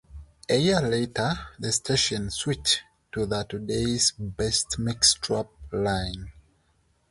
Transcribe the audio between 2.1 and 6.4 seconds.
switched to the "Today's Best Mix" strapline.